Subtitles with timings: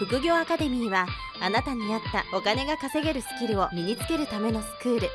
[0.00, 1.06] 副業アカデミーは
[1.42, 5.08] あなたに合ったお金が稼げるスキルを身につけるためのスクール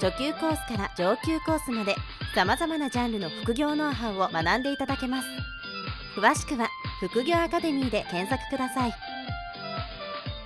[0.00, 1.96] 初級コースから上級コースまで
[2.32, 5.28] 様々なジャンルの副業ノウハウを学んでいただけます
[6.16, 6.68] 詳しくは
[7.00, 8.94] 副業アカデミーで検索ください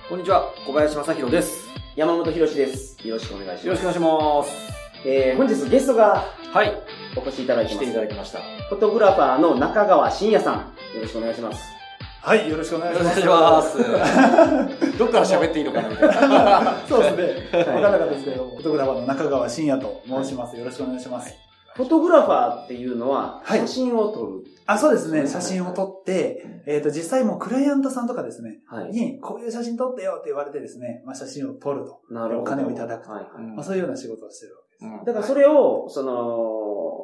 [0.09, 1.69] こんにちは、小林正宏です。
[1.95, 2.97] 山本博史です。
[3.07, 3.65] よろしくお願いします。
[3.67, 5.07] よろしくお願いします。
[5.07, 6.73] えー、本日ゲストがはい、
[7.15, 7.85] お越しいただいて来て。
[7.89, 8.39] いただきました。
[8.39, 10.55] よフォトグラファーの中川真也さん。
[10.57, 11.80] よろしくお願いします。
[12.23, 13.15] はい、よろしくお願いします。
[13.15, 14.97] ろしくお願いします。
[14.99, 16.77] どっから喋っていいのかなみたいな。
[16.87, 17.57] そうですね。
[17.57, 20.55] わからなかったですけど、フォトグラファーの中川真也と申します。
[20.55, 21.33] よろしくお願いします。
[21.73, 24.43] フォトグラファーっていうのは、はい写真を撮る。
[24.67, 25.19] あ、そうですね。
[25.21, 28.91] はい写真を撮って、えっ、と、実際もうクライアントさんとかですね、はい。
[28.91, 32.01] に、こういう写真撮ってよって言われてですね、まあ、写真を撮ると。
[32.11, 32.41] なるほど。
[32.41, 33.43] お金をいただくとはいはい。
[33.55, 35.05] まあ、そういうような仕事をしてるわけです。
[35.07, 36.60] だからそれを、その、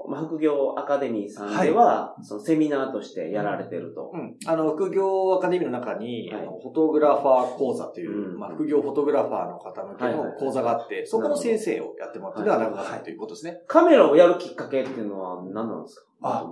[0.10, 4.12] まあ、副業アカデミーさんでは、そのセミナーとしてやられてると。
[4.14, 4.36] うん。
[4.46, 6.42] あの、副業アカデミーの中に、はい。
[6.42, 8.40] あのフォトグラファー講座という、うん。
[8.40, 13.62] まあ、副業フォトグラファーの方向けの講座があって、そこの先生をやってもらってるのが中川さんということですね。
[13.68, 16.06] カメラをやるきっかけっていうのは何なんですか？
[16.22, 16.46] あ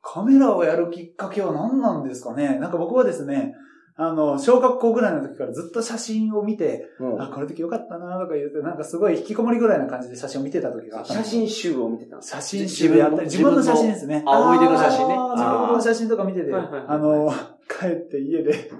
[0.00, 2.58] カメラをやるきっかけは何なんですかね？
[2.58, 3.54] なんか僕はですね、
[3.94, 14.22] あの、小学校ぐらいの時からずっと写真を見て、もあ、この時よかったなとか言って、なんかすごい引きこもりぐらいな感じで写真を見てた時があう、ったんです写真集を見てたんですか写真集であったり、自分の写真ですね。
[14.26, 17.34] あ思い出の写真ねあー自分の写真とか見てて、はいはいはいあの、
[17.68, 18.70] 帰って家で、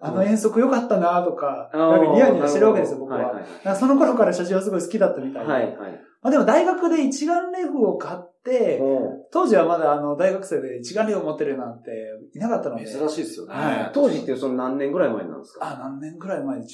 [0.00, 3.18] あの遠足良かったなとか、なんかニヤニヤしてるわけですよ、僕は。
[3.18, 5.52] だからその頃から写真はすごい好きだったみたいで。
[5.52, 6.00] はいはい。
[6.26, 11.90] まあでも大学で一眼レフを買って、お当時はまだあの大学生で一眼レフを持ってるなんて
[12.34, 12.84] いなかったので。
[12.84, 13.54] 珍しいですよね。
[13.54, 15.64] はい当時ってその何年ぐらい前なんですか？
[15.64, 16.64] あ、何年くらい前 ?10、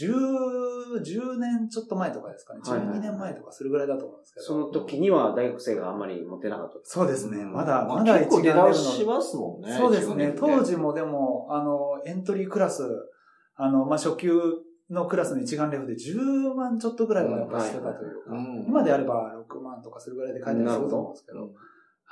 [1.04, 2.60] 10年ちょっと前とかですかね。
[2.64, 4.46] はいはい12年前とかするぐらいだと思うんですけど。
[4.46, 6.78] その時には大学生があんまり持ってなかった。
[6.84, 7.44] そうですね。
[7.44, 9.76] まだ、まだ一眼レフのだしますもんね。
[9.76, 10.34] そうですね。
[10.34, 10.82] 当時も。
[10.82, 12.88] もでも、あの、エントリークラス、
[13.56, 14.32] あの、まあ、初級
[14.92, 21.50] のクラスの一眼レフで10万ちょっとぐらいはやっぱしてたというか、うん今であれば6万とかするぐらいで買えたりすると思うんですけど、うん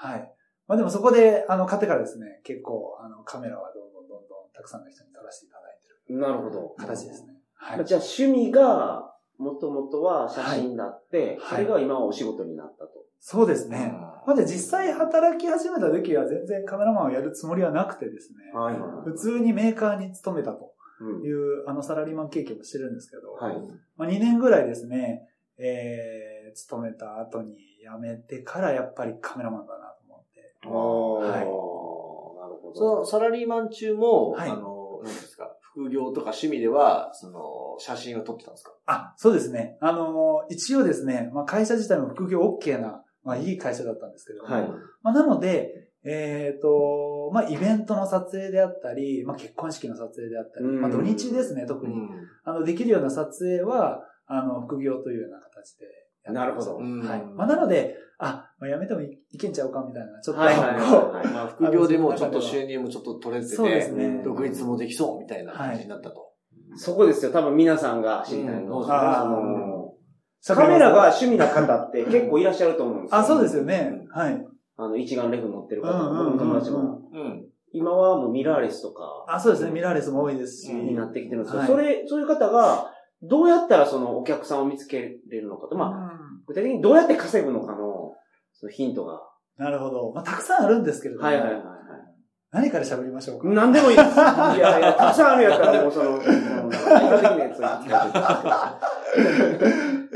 [0.01, 0.33] はい。
[0.67, 6.75] まあでもそこで、あの、買ってからですね、結構、あの、カメラはどんどんどんどんたくさんの人に撮らせていただいてるなるほど。
[6.79, 7.35] 形ですね。
[7.55, 7.85] はまあい。
[7.85, 12.91] じゃあ趣味が、もともとは写真だって、はいそれが今はお仕事になったと。
[13.19, 13.93] そうですね。
[14.27, 23.57] まだ実際働き始めた時は全然カメラマンをやるつもりはなくてですね、はい普通にメーカーに勤めたとうんいう、あの、サラリーマン経験もしてるんですけど、はい。
[23.97, 25.29] まあ、2年ぐらいですね、
[25.59, 27.53] えー、勤めた後に
[27.83, 30.57] 辞めてからやっぱりカメラマンだなと思って。
[30.67, 32.97] おーはいなるほそど。
[33.01, 38.73] のサラリーマン中も、はいあの、何ですか、副業とか趣味では、その、写真を撮ってたんですか？
[38.87, 39.77] あ、そうですね。
[39.81, 44.69] あのー一応ですね、まあ、会社自体も副業 OK な、まあ、いい会社だったんですけども、はい。
[45.03, 51.95] まあ、なので、えっ、と、まあ、イベントの撮影であったり、まあ、結婚式の撮影であったり、うんまあ、土日ですね、特に、
[52.45, 55.87] あの、できるような撮影は、あの、副業というような形で
[56.33, 57.25] なるほどうんはい。
[57.35, 64.23] まあ、なので、あ、まあ、やめてもいいけんちゃうかみたいな、ちょっと、はいはいはいはいまあ、副業でもちょっと収入もちょっと取れてそうですて、ね。
[64.23, 66.31] 独立もできそうみたいな感じになったと。
[66.77, 67.33] そこですよ。
[67.33, 69.23] 多分皆さんが知りたいのうんは。
[69.23, 69.91] あー
[70.43, 73.19] そのカメラが趣味な方って結構いらっしゃると思うんですよ。
[73.19, 74.07] あ、そうですよね。
[74.11, 74.47] はい。
[74.83, 77.01] あの、一眼レフ持ってる方、うんうんうんうん僕の友達も。
[77.13, 77.47] うん。
[77.73, 79.71] 今はもうミラーレスとかあ、そうですね。
[79.71, 80.75] ミラーレスも多いですし。
[80.75, 82.91] になってきてるんですけど、はいそれ、そういう方が、
[83.23, 85.93] どうやったらそのお客さんを見つけれるのかと、まあ、あ、
[86.47, 88.15] 具体的にどうやって稼ぐのかの、
[88.55, 89.21] そのヒントが。
[89.59, 90.11] なるほど。
[90.13, 91.27] まあ、たくさんあるんですけれども。
[91.27, 91.65] はいはいはいはい。
[92.53, 93.47] 何から喋りましょうか？
[93.49, 94.15] 何でもいいです。
[94.17, 96.19] いやいや、 たくさんあるやったらもうその、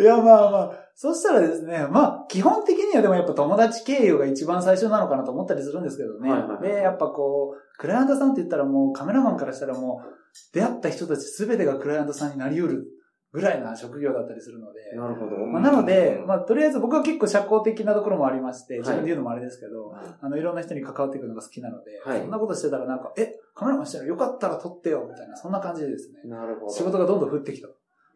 [0.01, 0.84] いや、まあまあ。
[0.97, 6.31] そしたらですね、まあ、基本的にはでもやっぱ友達経由が一番最初なのかなと思ったりするんですけどね。
[6.31, 10.15] はいはいはいで、やっぱこう、クライアントさんって言ったらもうカメラマンからしたらもう、
[10.53, 12.87] 出会った人たち全てがクライアントさんになり得る
[13.33, 14.97] ぐらいな職業だったりするので。
[14.97, 15.37] なるほど。
[15.47, 26.31] まあ、なので、まあ、とりあえず僕は結構社交的なところもありまして、はい自分で言うのもあれですけど、あの、いろんな人に関わっていくのが好きなので、はいそんなことしてたらなんか、え、カメラマンしてるよかったら撮ってよ、みたいな、そんな感じでですね。
[26.31, 26.73] なるほど。
[26.73, 27.69] 仕事がどんどん降ってきた。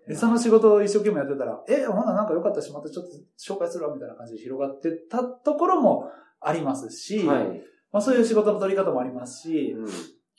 [0.08, 6.10] で、その仕事を一生懸命やってたら、え、ほななんかよかったし、またちょっと紹介するわ、みたいな感じで広がってたところも
[6.40, 7.62] ありますし、はい。
[7.92, 9.86] まあそういう仕事の取り方もありますし、うん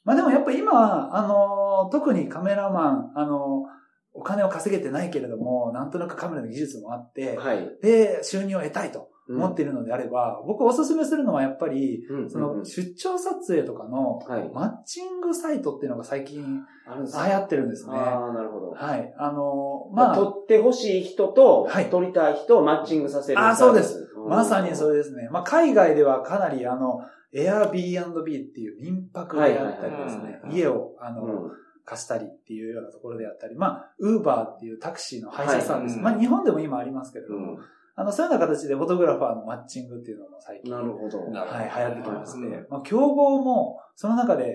[0.06, 3.66] まあでもやっぱ今、あの、特にカメラマン、あの、
[4.13, 7.77] お金を稼げてないけれども、なんとなくカメラの技術もあって、はい。
[7.81, 14.49] で、収入を得たいと思っているのであれば、僕おすすめするのはやっぱり、うん、そうんの出張撮影とかのはい。
[14.53, 16.51] マッチングサイトっていうのが最近流
[16.95, 17.93] 行ってるんですね。
[17.95, 18.71] ああ、なるほど。
[18.71, 19.13] はい。
[19.17, 23.39] あの、まあ、まあ、撮ってほしい人と、はい撮りたい人をマッチングさせる。
[23.39, 24.11] あそうです。
[24.15, 25.29] うんまさにそれですね。
[25.31, 26.99] まあ、海外ではかなりあの、
[27.33, 31.51] Airbnb っていう民泊であったりですね家をあの、うん
[31.89, 37.57] 貸したりっていうようなところであったり、まあ、ウーバーっていうタクシーの配車サービス、はいまあ、日本でも今ありますけれども、う
[37.99, 40.63] あの、そういうような形でフォトグラファーのマッチングっていうのも最ん。
[40.63, 41.19] 近、なるほど。
[41.19, 44.47] はい、流行ってきまして、うんまあ、競合も、その中で、え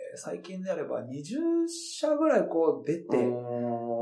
[0.00, 3.16] ー最近であれば20社ぐらいこう出て、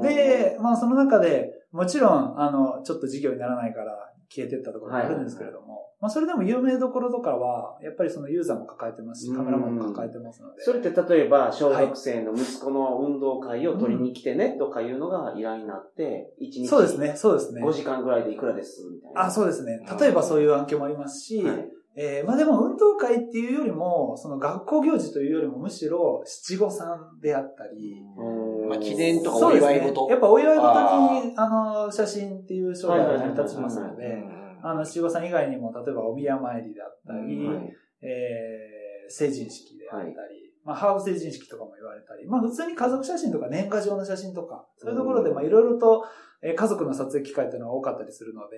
[0.02, 5.71] で、まあその中で、もちろん、あの、ちょっと事業にならないから消えてったところもあるんですけれども、
[6.02, 10.60] まあそれでも有名どころとかは、やっぱりそのユーザーも抱えてますし、カメラマンも抱えてますので。
[10.60, 17.62] それって例えば、小学生の息子の運動会を取りに来てねとかいうのが依頼になって、1日そうですね、そうですね。
[17.62, 19.26] 5時間ぐらいでいくらですみたいな。
[19.26, 19.78] あ、そうですね。
[20.00, 30.08] 例えばそういう案件もありますし、はいえーまあでも運動会っていうよりも、その学校行事というよりもむしろ七五三であったり、うんまあ記念とかおそうですね祝い事。
[30.10, 37.54] やっぱお祝い事あに、あの、写真っていう商売が成り立ちますのうで、んあの、七五三以外にも、例えばお宮参りであったり、うん。
[37.54, 37.76] はい。
[38.02, 40.16] えー成人式であったり、はい。
[40.64, 46.04] まあ、ハーフ成人式とかも言われたり、まあ、普通に家族写真とか年賀状の写真とか、そういうところで、まあ、いろいろと、
[46.42, 48.56] えー家族の撮影機会っていうのは多かったりするので、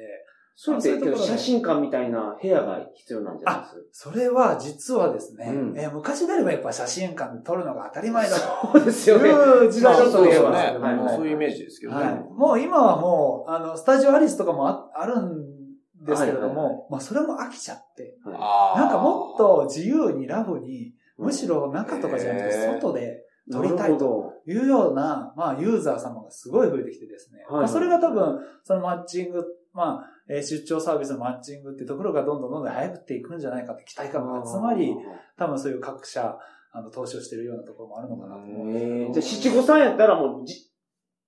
[0.57, 1.23] そういうところで。
[1.25, 5.77] 写真館みたいな部屋が必要なんじゃないですそれは実はですね、うん。
[5.77, 9.31] えー昔であればやっぱ写真館で撮るのが当たり前だそうですよね。
[9.31, 10.79] という時代だとそうですよね
[11.17, 12.05] そういうイメージですけどね。
[12.05, 12.15] はい。
[12.33, 15.44] もう今はもう、あの、スタジオアリスとかもああるん
[16.05, 24.33] ですけれども、まあそれも飽きちゃって、なんかもっと自由にラフに、むしろ中とかじゃなくて外で撮りたいと。
[24.47, 27.41] いうような、まあユーザー様がすごい増えてきてですね。
[27.69, 34.95] それが多分、そのマッチング、まあ、えー出張サービスのマッチングっていうところがどんどんどんどん早くっていくんじゃないかって期待感が集まり、
[35.37, 36.39] 多分そういう各社、
[36.73, 38.95] あの、投資をしているようなところもあるのかなと思うんですけど。
[38.95, 39.13] えー。
[39.13, 40.55] じゃあ、七五三やったらもうじ、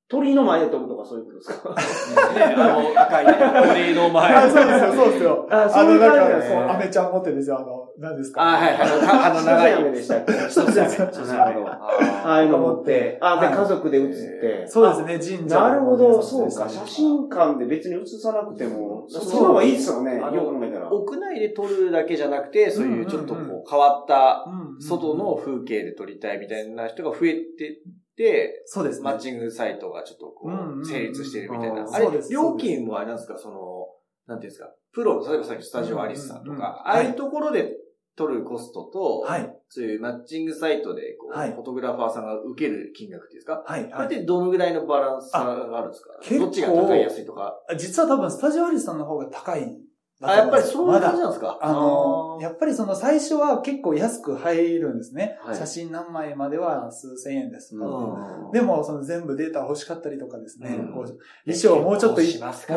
[0.09, 2.35] 鳥の前で撮るとかそういうことですか？
[2.35, 3.27] ね、あの、赤い
[3.75, 4.35] 鳥居の前。
[4.35, 5.47] あ、そうですよ、そうですよ。
[5.51, 8.41] あそうあの、いう感じなんか、そう、アメちゃん持ってですよ、あの、何ですか？
[8.43, 8.83] あ、はい、はい。
[8.83, 9.73] あの、 長い。
[9.73, 10.33] 一つ屋根でしたっけ？
[10.33, 11.37] 一つ屋根。
[11.37, 11.73] なるほど。
[11.73, 14.65] ああいうの持って、あ、で、はい家族で写って。
[14.69, 15.61] そうですね、神社。
[15.61, 16.69] なるほど、そうか。
[16.69, 20.19] 写真館で別に写さなくても、そうその方がいいですよね。
[20.19, 20.89] よく考えたら。
[20.93, 27.81] 屋内で撮るだけじゃなくて、そういうちょっとこう変わったうん外の風景で撮りたいみたいな人が増えて
[28.17, 29.05] って、そうですね。
[29.05, 31.83] マッチングサイトがちょっとこう成立してるみたいな。
[31.83, 32.33] あれそうで、す。
[32.33, 33.87] 料金もあれなんですか、その、
[34.27, 37.75] なんていうんですか、プロ、例えばさっきスタジオアリスさんとか、ああいうところで
[38.17, 41.53] 撮るコストと、はい、そういうマッチングサイトで、こう、はい。
[41.53, 44.09] フォトグラファーさんが受ける金額っていうんですか、はい、あはい。
[44.09, 46.39] れってどのぐらいのバランス差があるんですか？
[46.39, 47.55] どっちが高い安いとか？
[47.77, 49.79] 実は多分、スタジオアリスさんの方が高い
[50.23, 51.59] あ、やっぱりそういう感じなんですか？
[51.61, 52.43] あの、ー。
[52.43, 55.39] やっぱりその最初は結構安く入るんですね。
[55.43, 55.57] はい。
[55.57, 57.87] 写真何枚までは数千円ですとか。
[57.87, 62.27] うんでも、その全部データ欲しかったりとかですね、うんこう衣装をもうちょっとね。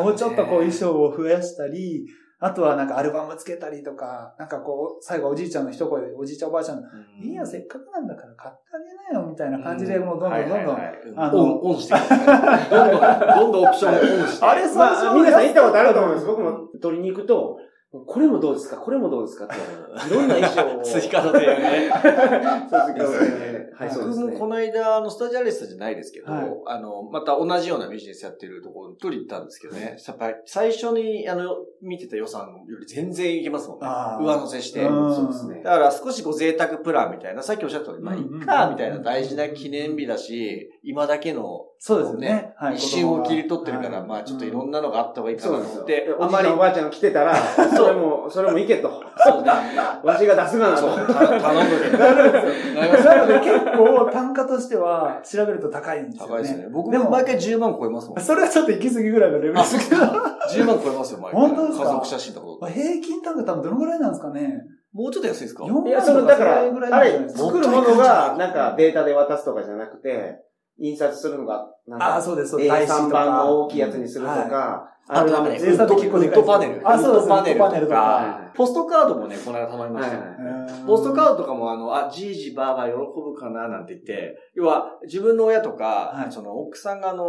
[0.02, 2.06] もうちょっとこう衣装を増やしたり、
[2.42, 8.78] あとはなんかアルバムつけたりとか、なんかこう、最後おじいちゃんの一声で、おじいちゃんおばあちゃんの、うんいいよ、せっかくなんだから買ってあ
[9.12, 10.76] げなよ、みたいな感じで、もうどんどんどんどん、
[11.16, 14.46] あのオン、オンしてどんどん、どんどんオプションをオンして。
[14.46, 16.26] あれ最初まあ、皆さん行ったことあると思います。
[16.26, 17.58] 僕も撮りに行くと、
[17.92, 18.76] これもどうですか？
[18.76, 19.46] これもどうですか？
[19.46, 19.54] って。
[19.56, 20.82] いろんな衣装を？
[20.84, 21.90] 追加の提案ね。
[22.70, 23.70] そうですね。
[23.74, 24.24] はい、そうですね。
[24.26, 33.86] 僕もこの間、あの、スタジアレスタじゃないですけど、はいあの、また同じようなビジネスやってるところに取り行ったんですけどね、やっぱり最初に、あの、見てた予算より全然いけますもんね。
[34.20, 34.82] 上乗せして。
[34.84, 35.62] うんそうですね。
[35.64, 42.52] だから少しこう贅沢プランみたいな、さっきおっしゃった通り、まあいっか、みたいな大事な記念日だし、今だけの、そうですね。
[42.56, 47.34] はい一瞬を切り取ってるから、はいまあちょっといろんなのがあった方がいいかなって、おじいちゃんおばあちゃんが来てたら、
[47.74, 49.02] それも、それもいけと。
[49.16, 49.50] そうね。
[50.04, 50.82] わしが出すがなと。
[50.94, 51.98] そう、た頼むけど。
[52.04, 56.32] なるほどなりますなので結構単価としては調べると高いんですよね。
[56.34, 56.68] 高いですね。
[56.70, 58.20] 僕でもも毎回10万超えますもん。
[58.20, 61.40] それはちょっと行き過ぎぐらいのレベルあ、ですけど、10万超えますよ、毎回。
[61.40, 61.84] 本当ですか？
[61.86, 62.66] 家族写真とか。
[62.66, 64.60] 平均単価多分どのぐらいなんですかね？
[64.92, 70.42] もうちょっと安いですか ?4 万いや、とその、だから、それぐらいあれ作るものが、なんかデータで渡すとかじゃなくて、
[70.80, 71.68] 印刷するのが、
[71.98, 72.70] ああ、か、そうです、そうです。
[72.70, 73.24] 台紙 A3 とか。
[73.24, 76.88] 版の大きいやつにするとはか、あとなんかね、ウッド全然結構ウッパネル。
[76.88, 78.50] あそうですウッドパネルウッドパネルとか。
[78.54, 86.32] ポストカードもね、この間頼みましたポストカードとかもあの、あ、じいじばあば喜ぶかななんて言って、要は自分の親とか、はい。
[86.32, 87.24] その奥さんがあの、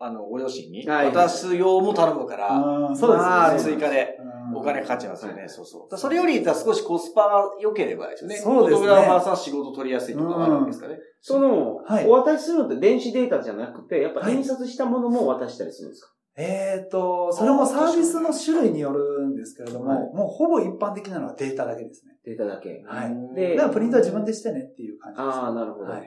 [0.00, 1.12] あの、ご両親にはい。
[1.12, 3.16] 渡す用も頼むから、うんそう
[3.52, 4.16] です追加で
[4.50, 4.56] うん。
[4.58, 5.48] お金かかっちゃいますよね、はい。
[5.48, 5.96] そうそう。
[5.98, 8.36] それより言ったら少しコスパが良ければですよね。
[8.36, 8.86] そうですね。
[8.86, 10.96] フォトグラファーさん仕事取りやすいとかあるわけですかね。
[11.20, 12.06] その、はい。
[12.06, 16.12] お渡しするのって電子データじゃなくて、やっぱ印刷したものも渡したりするんですか？
[16.38, 22.12] えっ、と、それもサービスの種類によるんですけれども、はいもうほぼ一般的なのはデータだけですね。
[22.24, 22.84] データだけ。
[22.86, 23.34] はい。
[23.34, 25.28] でだからプリントは自分でしてねっていう感じです。
[25.28, 25.90] ああ、なるほど。
[25.90, 26.06] はいへ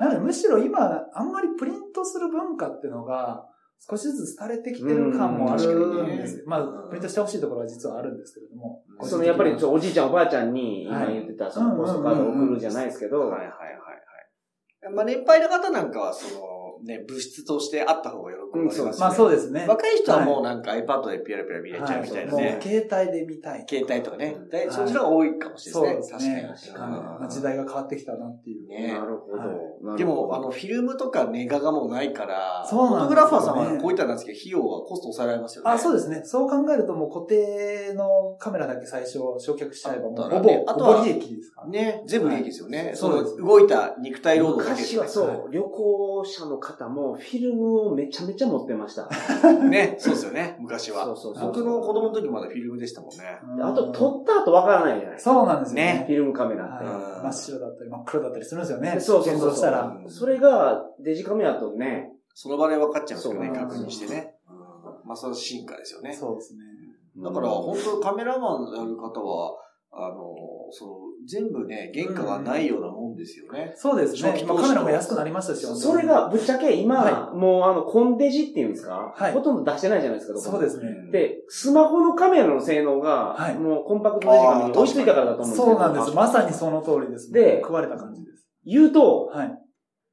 [0.00, 3.46] なのでむしろ今、あんまりプリントする文化っていうのが、
[3.78, 8.82] 少しずつ廃れてきてる感もあるんですうんまあ、プリントしてほしいところは実はあるんですけれども。
[9.00, 13.48] うんそのやっぱりおじいちゃんおばあちゃんに今はい言ってたそのポストカードを送るじゃないですけど、はいはいはい
[14.86, 14.94] はい。
[14.94, 16.40] まあ、年配の方なんかは、その、
[16.82, 18.92] ね、物質としてあった方が喜ばれますよね。
[18.98, 19.66] まあそうですね。
[19.66, 22.62] 若い人はもうなんか iPad でピラピラ見れちゃうみたいなはいねもう。
[22.62, 23.64] 携帯で見たい。
[23.68, 24.36] 携帯とかね。
[24.52, 26.18] はいそっちの方が多いかもしれないですね。
[26.18, 26.72] ですね。
[26.72, 26.92] 確かに。
[26.92, 28.68] はいまあ時代が変わってきたなっていう。
[28.68, 29.96] ねなるほど。
[29.96, 35.70] でも、あの、フィルムとかネガがもうないから、そうフォトグラファーさんはこういったなんですけど、費用はコスト抑えられますよね。
[35.70, 36.22] あ、そうでですね。
[36.24, 41.68] そう考えるともう固定のカメラだけ最初焼却しちゃえばもうほぼ、ねあとはほぼ利益ですから。
[41.68, 42.84] ね、全部利益ですよね。
[42.86, 49.08] はいそのそうです動いた肉体労働昔はそう、旅行者の方もフィルムをめちゃめちゃ持ってました。
[49.68, 51.04] ね、そうですよね、昔は。
[51.04, 51.46] そうそうそう。
[51.48, 53.16] 僕の子供の時まだフィルムでしたもんね。
[53.56, 55.20] うんあと、撮った後わからないじゃない。
[55.20, 56.04] そうなんですよね。
[56.06, 56.84] フィルムカメラって。
[56.84, 59.00] はい真っ白だったり真っ黒だったりするんですよね。
[59.00, 59.96] そうそうそうしたら。
[60.06, 64.34] それがデジカメだとね、その場で分かっちゃいますよね、確認してね。
[64.48, 66.12] うんまあ、その進化ですよね。
[66.12, 66.60] そうですね。
[67.22, 69.52] だから、本当カメラマンやる方は、
[69.92, 70.16] あの、
[70.70, 70.92] その、
[71.26, 73.72] 全部ね、原価がないようなもんですよね。
[73.76, 74.30] そうですね。
[74.30, 75.64] 初期投資今カメラも安くなりましたし。
[75.64, 81.10] それがぶっちゃけ今、はもうあの、コンデジっていうんですか、はいほとんど出してないじゃないですか、そうですね。
[81.12, 86.16] で、スマホのカメラの性能が、はいもうコンパクトデジカメに追いついたからだと思うんですけどそうなんです。
[86.16, 87.30] まさにその通りです。
[87.30, 88.46] で食われた感じです。
[88.64, 89.58] 言うと、はい。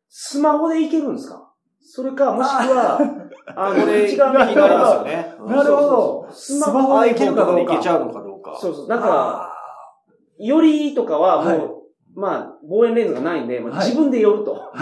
[0.09, 1.45] スマホでいけるんですか？
[1.91, 2.99] それか、もしくは、
[3.55, 5.33] あの、一眼レフ気になりますよね。
[5.47, 6.27] なるほど。
[6.31, 7.73] ススマホでいけるかどうか。
[7.73, 8.57] いけちゃうのかどうか。
[8.61, 8.87] そうそう。
[8.87, 11.78] だから、よりとかはもう、はい
[12.19, 13.87] まあ、望遠レンズがないんで、もうはい。
[13.87, 14.55] 自分で寄ると。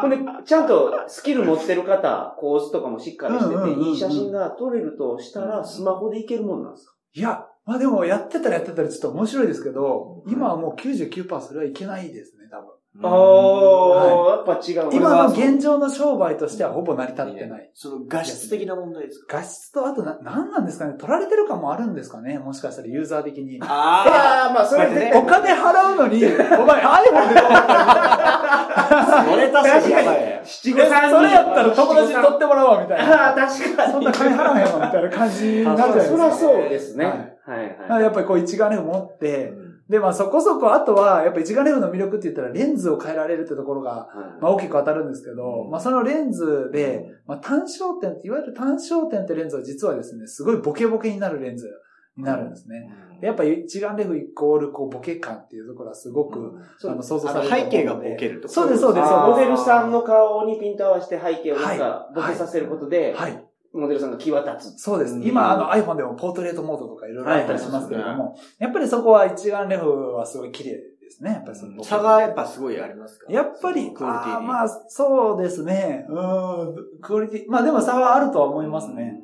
[0.00, 6.94] ほんで、ちゃんとスキル持ってる方、構図とかもしっかりしてて、いい写真が撮れるとしたら、スマホでいけるもんなんですか？
[7.14, 12.66] いや、まあでもやってたらやってたらちょっと面白いですけど、今はもう99%それはいけないですね、多分。
[13.00, 14.90] あはあ、やっぱ違う。
[14.92, 17.70] 今の現状の商売としてはほぼ成り立ってない。
[17.72, 19.38] その画質的な問題ですか？
[19.38, 20.94] 画質と、あとな、なんなんですかね？
[20.98, 22.38] 取られてる感もあるんですかね？
[22.38, 23.58] もしかしたらユーザー的に。
[23.62, 26.28] あああ、まあ、それこれねで、お金払うのに、お
[26.66, 30.42] 前 iPhone で撮ったあそれ確かにやばいね。
[30.44, 30.76] 七そ
[31.22, 33.30] れやったら友達に撮ってもらおうみたいあな。
[33.30, 33.92] あ、確かに。
[33.92, 36.16] そんな金払わへんわみたいな感じになるじゃないですか。
[36.16, 37.04] そりゃそうですね。
[37.06, 37.12] は
[37.54, 38.04] はいいだからはい。
[38.04, 39.52] やっぱりこう一眼レフ持って、
[39.88, 44.08] で、まあそこそこ、あとは、やっぱ一眼レフの魅力って言ったらレンズを変えられるってところが、
[44.40, 45.70] まあ大きく当たるんですけど、うん。
[45.70, 51.68] まあそのレンズで、まあ単焦点って、いわゆる単焦点ってレンズは実はですね、すごいボケボケになるレンズ
[52.16, 52.88] になるんですね。
[53.20, 57.76] でやっぱ一眼レフイコールこうボケ感っていうところはすごく、あの想像されると思うので。
[57.76, 59.08] 背景がボケるとそうです、そうです。
[59.08, 59.58] モデルん。
[59.58, 62.14] さんの顔にピント合わせて背景をなんかはい。
[62.14, 63.44] ボケさせることで、はい。
[63.74, 64.82] モデルさんが際立つ。
[64.82, 65.14] そうです。
[65.14, 71.32] うん今、あの iPhone でもポートレートモードとかいろいろあったりしますけれども、やっぱりそこは一眼レフはすごい綺麗ですね。
[71.32, 73.32] やっぱりその差がやっぱすごいありますか？
[73.32, 76.06] やっぱり、クオリティまあ、そうですね。
[76.08, 77.50] うん、クオリティ。
[77.50, 79.20] まあでも差はあるとは思いますね。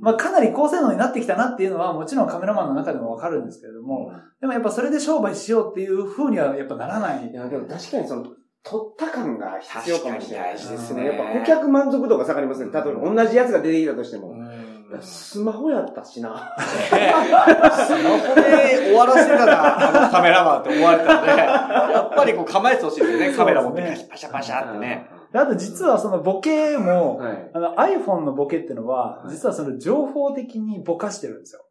[0.00, 7.32] まあかなり高性能になってきたなっていうのはもちろんカメラマンの中でもわかるんですけれども、でもやっぱそれで商売しようっていう風にはやっぱならないい。
[7.32, 8.26] や、でも確かにその、
[8.64, 12.72] 撮った感が必要かもしれないですねやっぱ顧客満足度が下がりますね。
[12.72, 14.30] 例えば同じやつが出てきたとしても。
[14.30, 16.54] うんスマホやったしな。
[16.56, 18.42] スマホで
[18.84, 25.08] 終わらせたな、あのカメラマンって思われたので、やっぱりこう構えてほしいですよね、カメラ持ってパシャパシャってね。
[25.32, 27.50] であと実はそのボケも、はい。
[27.54, 31.62] あの iPhone のボケっていうのは、はい実はその情報的にぼかしてるんですよ。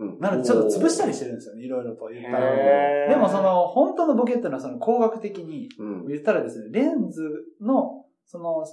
[0.00, 3.08] うんなのでちょっと潰したりしてるんですよね、いろいろと言ったら。
[3.08, 6.06] でもそ、の本当のボケっていうのはその工学的にうん。
[6.06, 7.22] 言ったらですね、レンズ
[7.60, 8.64] のその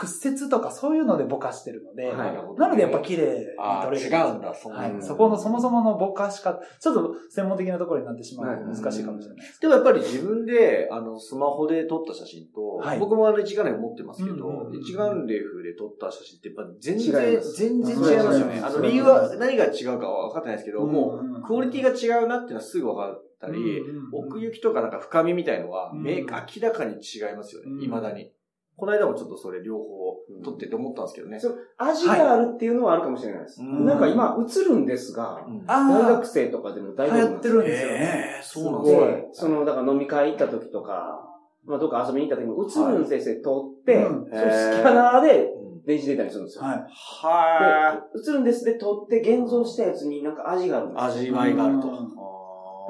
[0.00, 4.08] 屈折とかそういうのでぼかしてるので、はいなのでやっぱ綺麗にあ撮れる。
[4.08, 4.92] ー違うんだ、そうはい。
[4.92, 9.60] うんそこのそもそものぼかし方、ちょっと専門的なところになってしまうので難しいかもしれないです。
[9.60, 12.98] けでもやっぱり自分で、あの、スマホで撮った写真と、はい。
[12.98, 18.60] 僕もあの一眼レフ持ってますけど、うんうんうん一眼レフで撮った写真ってやっぱ全然、全然違いますよね。
[18.64, 23.52] あの理由は何が違うかは分かってないですけど、うんもうんう、クオリティが違うなっていうのはすぐ分かったど。
[23.52, 24.26] り、うんうん。
[24.26, 26.02] 奥行きとかなんか深みみたいのは、うん。
[26.02, 26.24] 明明
[26.62, 27.80] らかに違いますよね、うん。
[27.80, 28.32] 未だに。
[28.80, 31.38] この間もちょっとそれ両方撮ってて思ったんですけどね。
[31.38, 33.60] そう味があるっていうのはあるかもしれないです。
[33.60, 38.34] うんなんか今映るんですが、うん大あ学生とかでも大丈夫行ってるんですよね。
[38.38, 41.28] えーそうなんですでね。、その、だから飲み会行った時とか、
[41.66, 46.64] まあ、どっか遊びに行った時も映るんですよ、撮って、うんそれスキャナーでうん電池出たりするんですよ。
[46.64, 46.86] はい。
[46.88, 51.06] はで、映るんですで撮って現像したやつになんか味があるんですよ。
[51.06, 51.88] 味わいがあると。
[51.88, 52.20] うん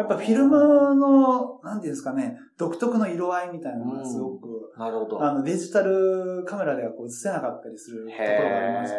[0.00, 4.48] やっぱフィルムの、なんていうんですかね、独特の色合いみたいなのがすごく
[4.78, 5.22] なるほど。
[5.22, 8.98] あの、デジタルカメラではこう映せなかったりするところがありまして、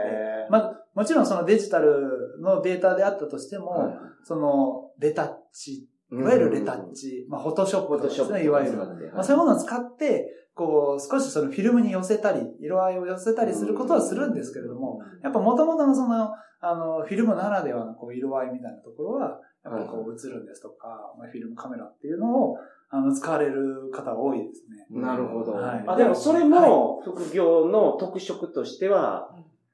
[0.50, 8.78] まあ、もちろんそのデジタルのデータであったとしても、はいその、レタッチ、いわゆるレタッチ、まあ、フォトショップとかですね、いわゆる。
[9.14, 22.58] まあ、そういうものを使って、こう、少しそのフィルムに寄せたり、色合いを寄せたりすることはするんですけれども、やっぱ元々のその、あの、フィルムならではのこう色合いみたいなところは、やっぱこう映るんですとか、まあ、フィルムカメラっていうのを、
[22.90, 25.02] あの、使われる方が多いですね。
[25.02, 25.54] なるほど。
[25.54, 25.84] はい。
[25.88, 29.30] あ、でもそれも副業の特色としては、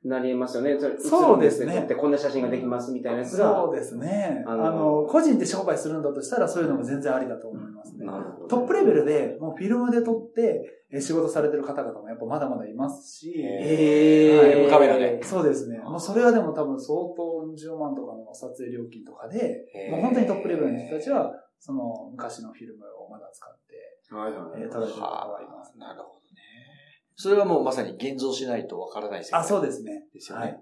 [0.07, 0.77] なりますよね。
[0.99, 3.55] そうですねこんな写真ができますみたいなやつが。
[3.55, 4.43] そうですね。
[4.47, 4.71] ああの
[5.01, 8.05] の個人で商売するんだとしたらそういうのも全然ありだと思いますね。
[8.05, 8.47] なるほど。
[8.47, 15.79] トップレベルでもうフィルムで撮ってえ仕事されてる方々もやっぱまだまだいますし、へーカメラでそうですね。
[15.79, 25.77] もうそれはでも多分相当10万とかの撮影料金とかで、もう本当にトップレベルの人たちは、その昔のフィルムをまだ使って、はいはいえー撮られてる方がいます。
[25.77, 26.26] なるほどね。
[27.17, 30.03] それはもうまさに現像しないとわからない世界あ、そうですね。
[30.13, 30.45] ですよね。
[30.45, 30.61] はい。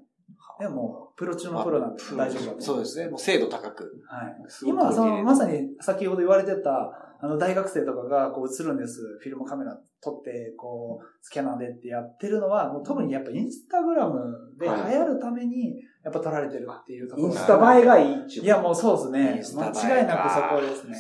[0.61, 2.61] でも、プロ中のプロなんで大丈夫だと。
[2.61, 3.09] そうですね。
[3.09, 3.83] もう精度高く。
[4.07, 4.35] はい。
[4.65, 9.01] 今、その、まさに先ほど言われてた、あの、大学生とかがこう映るんです。
[9.21, 14.21] フィルムカメラ撮って、こう、スキャナーでってやってるのは、もう特にやっぱインスタグラム
[14.57, 18.45] で流行るために、やっぱ撮られてるっていうところがインスタ映えがいいっちゅう。
[18.45, 20.97] いや、もうそうですイね間違いなくそこですね。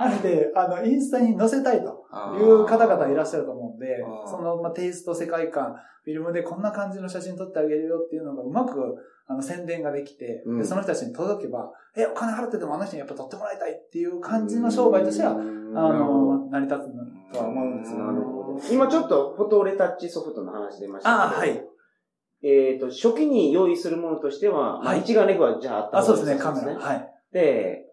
[0.00, 2.03] なので、あの、インスタに載せたいと
[2.38, 8.94] いう方々いらっしゃると思うんでその、まあ、テイスト、世界観、フィルムでこんな感じの写真撮ってあげるよっていうのがうまく、
[9.26, 18.60] あの、宣伝ができて、うんでその人たちに届けば、え、お金払ってでもあの人にやっぱ撮ってもらいたいっていう感じの商売としては、あの、成り立つとは思うんですうんなるほど。
[18.70, 21.22] 今ちょっとフォトレタッチソフトの話出ましたけど。
[21.22, 21.64] ああ、はい。
[22.42, 26.78] えっ、と、初期に用意するものとしては、まあはい一眼レフはじゃああったあ、方がそうですね、カメラ。
[26.78, 27.10] はい。
[27.32, 27.86] で、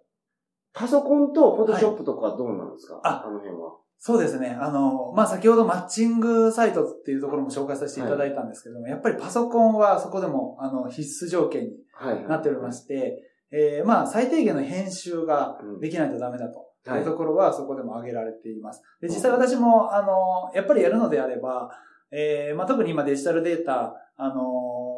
[0.73, 3.77] パソコンとフォトショップとかはどうなんですか、ああの辺は。
[4.03, 4.57] そうですね。
[4.59, 12.27] あの、まあ、先ほどマッチングサイトっていうところも紹介させていただいたんですけども、やっぱりパソコンはそこでも、あの、必須条件にはい。
[12.27, 13.21] なっておりまして、
[13.51, 16.65] えーまあ、最低限の編集がうんできないとダメだと。
[16.83, 18.81] はいいうところはそこでも挙げられています。
[19.01, 21.69] で、実際私も、あの、やっぱりやるのであれば、
[22.11, 24.41] えーまあ、特に今デジタルデータ、あの、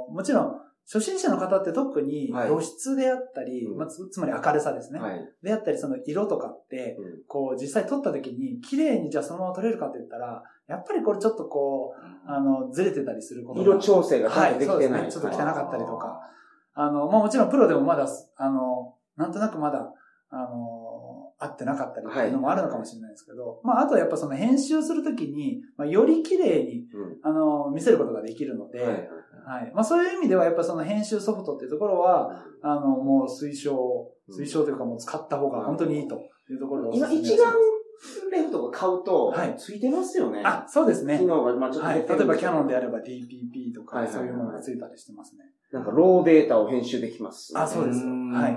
[0.09, 4.99] もちろん、初心者の方って特にはい露出であったり、うんまあ、つつまり明るさですね。
[4.99, 5.19] はい。
[5.41, 15.01] であったり、その色とかって、うんこう、実際撮った時に、綺麗にじゃあそのまま撮れるかって言ったら、やっぱりこれちょっとこう、あの、ずれてたりすることが色調整がちゃんとできてない。
[15.01, 15.21] はい、そうですね。
[15.21, 16.19] ちょっと汚かったりとか。
[16.73, 19.93] あの、まあもちろんプロでもまだ、あの、なんとなくまだ、
[20.29, 29.09] あの、合ってなかったりっていうのもあるのかもしれないですけど、まああとはやっぱその編集するときに、まあより綺麗に、うんあの、見せることができるので、はいはい。
[29.73, 36.15] まあそういう意味ではやっぱその編集ソフトっていうところは、あの、もう推奨、推奨というかもう使った方が本当にいいと
[36.49, 37.53] いうところでお今、一眼
[38.31, 40.41] レフとか買うとはい、ついてますよね。
[40.43, 41.25] あ、そうですね機。
[41.25, 42.05] 能が、まあちょっとはい。
[42.07, 45.43] 例えばキャノンであれば DPP とか、はいはいはいそういうものがついたりしてますね。
[45.71, 47.51] なんか、ローデータを編集できます。
[47.55, 48.55] あそうですよはいう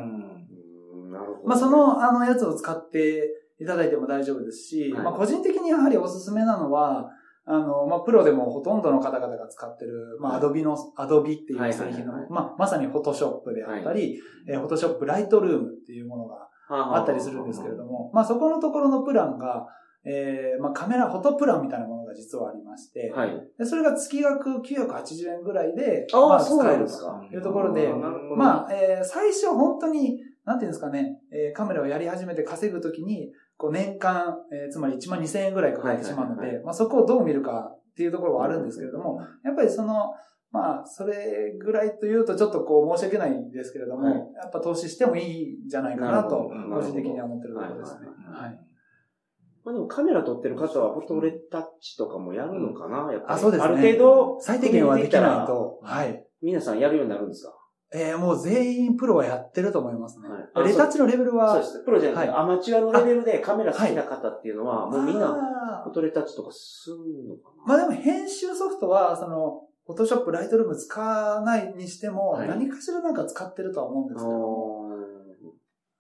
[1.09, 1.49] んなるほど。
[1.49, 7.09] まあ、そ、の、あの、やつを使っていただいても大丈夫ですし、はいまあ、個人的にやはりおすすめなのは、
[7.49, 10.41] あの、まあ、プロでもほとんどの方々が使ってる、まあ、はい。
[10.41, 19.67] アドビの、アドビっていうはい製品のはいはい、まあ、まさにフォトショップであったり、えーフォトショップライトルームっていうものがあったりするんですけれども、まあ、そこのところのプランが、
[20.05, 23.31] えーまあ、カメラ、フォトプランみたいなものが実はありまして、はい。
[23.59, 27.21] でそれが月額980円ぐらいで、ああ、まあ、使えるとなんですか？
[27.33, 27.95] いうところであ
[28.37, 40.13] まあ、えー最初本当に、なんていうんですかね、えーカメラをやり始めて稼ぐときに、こう年間、えーつまり1万2000円ぐらいかかってしまうので、まあそこをどう見るかっていうところはあるんですけれども、やっぱりその、
[40.53, 48.07] まあ、それぐらいというとちょっとこう申し訳ないんですけれども、はいやっぱ投資してもいいんじゃないかなと、個人的には思ってるところですね。
[48.29, 48.59] はいはい。
[49.65, 53.35] まあでもカメラ撮ってる方はフォトレタッチとかもやるのかなやっぱり。
[53.35, 53.65] あ、そうですね。
[53.65, 56.25] ある程度、最低限はできないと、はい。
[56.43, 57.53] 皆さんやるようになるんですか？
[57.93, 60.29] えーもう全員プロはやってると思いますね。
[60.29, 60.49] はい。
[60.55, 61.85] あレタッチのレベルは、そうです。
[61.85, 62.39] プロじゃなくて、はい。
[62.41, 65.29] アマチュアのレベルでカメラ好きな方っていうのは、もうみんな
[65.85, 66.97] フォトレタッチとかする
[67.29, 72.49] のかまあでも編集ソフトは、その、フォトショップ、ライトルーム使わないにしても、はい。
[72.49, 74.39] 何かしらなんか使ってるとは思うんですなけど。
[74.39, 74.89] も、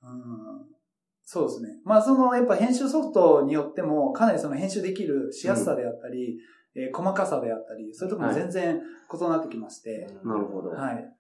[0.03, 0.77] うん。
[1.23, 1.69] そうですね。
[1.85, 6.37] まあその、やっぱ編集ソフトによっても、かなりその編集できるしやすさであったり、
[6.75, 10.71] えー細かさであったり、そういうところも全然異なってきまして、なるほど。
[10.71, 11.17] はい。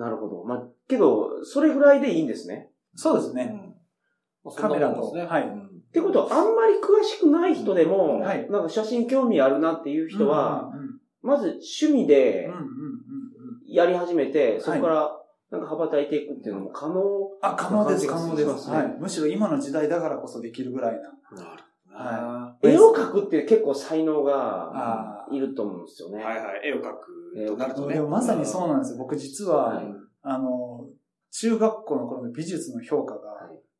[0.00, 0.44] なるほど。
[0.44, 2.70] まあ、けど、それぐらいでいいんですね。
[2.94, 3.74] そうですね。
[4.56, 10.90] カメラとはいってことは、あんまり詳しくない人でも、はいなんか写真興味あるなっていう人は、うんうん
[11.22, 12.70] まず趣味でうんうんうんうん
[13.68, 17.02] やり始めて、そこからなんか羽ばたいていくっていうのも可能。
[17.42, 18.70] あ、可能です、可能です。
[18.70, 18.96] はい。
[18.98, 21.00] むしろ今の時代だからこそできるぐらいな。
[21.00, 26.22] なるほどは絵を描くって結構才能があいると思うんですよね。
[26.22, 26.60] はいはい。
[26.64, 27.06] 絵を描く
[27.48, 27.94] となるとね。
[27.94, 28.98] でもまさにそうなんですよ。
[28.98, 29.86] 僕実は、はい
[30.22, 30.86] あの、
[31.32, 33.20] 中学校の頃の美術の評価が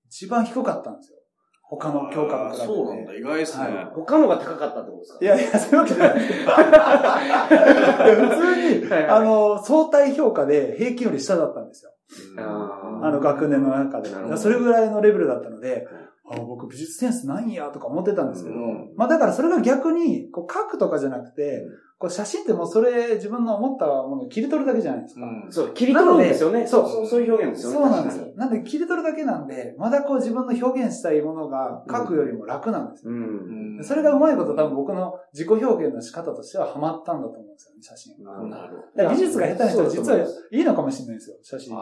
[0.07, 1.19] 一番低かったんですよ。
[1.63, 2.67] 他の教科あーと比べて。
[2.67, 3.65] そうなんだ、意外ですね。
[3.65, 5.25] はい他のが高かったってことですか？
[5.25, 6.19] いやいや、そういうわけじゃない
[8.17, 11.93] 普通に、はいはいあの、相対評価で平均より下だったんですよ。
[12.37, 15.87] うんあの学年の中でそれぐらいのレベルだったので、
[16.31, 25.21] あ僕美術センスないんやとか思ってたんですけど、うんまあだからそれが逆に、こう書くとかじゃなくて、うんこう写真ってもうそれ自分の思ったものを切り取るだけじゃないですか。
[25.21, 26.67] うんそう、切り取るんですよね。
[26.67, 27.77] そうそう、そういう表現ですよね。
[27.77, 28.39] そうなんですよ確。
[28.39, 33.13] なんで切り取るだけなんで、まだこう自分の表現したいものが書くよりも楽なんですよ。
[33.13, 33.19] うん。
[33.19, 38.25] うんそれがうまいこと多分僕の自己表現の仕方としてはハマったんだと思うんですよね、写真。
[38.25, 38.33] な
[38.67, 41.77] るほど美術が下手な人は実はいいいのかもしれないですよ、写真。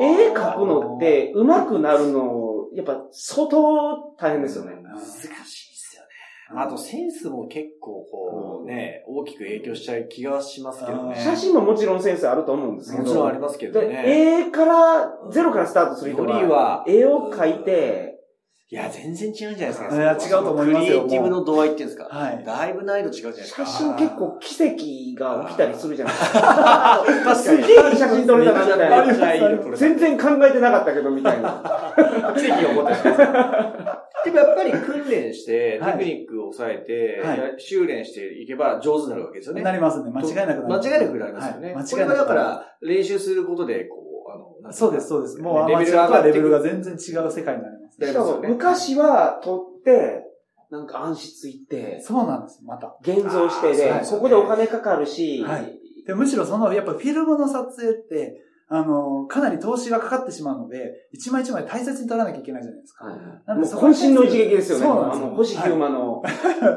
[0.00, 4.72] 絵描くのって上手くなるの、やっぱ相当大変ですよね。
[4.82, 6.62] 難しいですよね。
[6.62, 11.14] あとセンスも結構こうね、大きく影響しちゃう気がしますけどね。
[11.16, 13.04] 写真ももちろんセンスあると思うんですけど。
[13.04, 14.04] もちろんありますけどでね。
[14.46, 18.09] 絵から、ゼロからスタートする人は絵を描いて、
[18.72, 19.96] いや、全然違うんじゃないですか。
[19.96, 22.04] いや違うと思いますよクリエイティブの度合いっていうんですか。
[22.04, 23.66] はいだいぶ難易度違うじゃないですか。
[23.66, 26.40] 写真結構奇跡が起きたりするじゃないですか。
[26.40, 27.38] 確かに。
[27.40, 28.64] すげえ写真撮れたな
[29.04, 31.64] みたいな全然考えてなかったけどみたいな。
[32.38, 33.20] 奇跡が起こったりします。
[34.24, 37.20] でもやっぱり訓練して、はいテクニックを抑えて、
[37.58, 39.62] 修練していけば上手になるわけですよね。
[39.62, 40.12] なりますね。
[40.12, 40.76] 間違いなくな。
[40.76, 41.74] 間違いなくなりますよね。
[41.74, 43.96] はいこれはだから、練習することで、こ
[44.28, 45.38] う、あの、そうです、そうです。
[45.38, 47.79] もうアレベルマチュアとはレベルが全然違う世界になります。
[48.08, 50.24] しかも昔は撮って、
[50.70, 52.96] なんか暗室行って、そうなんです、また。
[53.02, 58.40] 現像してで、はいそこでお金かかるし、はいでむしろその、やっぱフィルムの撮影って、
[58.72, 63.04] あの、かなり投資がかかってしまうので、一枚一枚大切に撮らなきゃいけないじゃないですか。
[63.46, 64.84] なんもうでそこに渾身の一撃ですよね。
[64.86, 66.22] そうなんですよあの、星ヒューマの、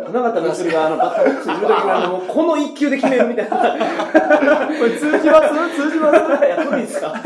[0.08, 3.58] 花形の釣りがあの、バッターボックスにいる時にあの、この一球で決めるみたいな。
[4.76, 5.76] これ通じます？
[5.76, 6.18] 通じます？
[6.46, 7.14] いや、無理ですか？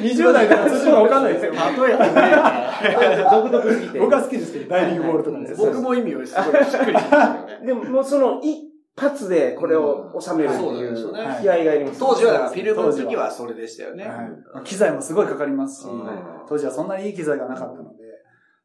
[0.00, 1.52] 20代でも通じるかわかんないですよ。
[1.52, 1.58] 例
[1.92, 3.98] えばね、独特すぎて。
[3.98, 5.54] 僕は好きですけど、ダイビングボールとかね。
[5.56, 7.66] 僕も意味をすごいしっくりきますよね。
[7.66, 10.96] でも、もうその、一発でこれを収めるっていう
[11.40, 11.98] 気合があります。
[11.98, 14.04] 当時はフィルムの時はそれでしたよね。
[14.04, 16.08] はい機材もすごいかかりますし、うん
[16.48, 18.02] 当時はそんなにいい機材がなかったので、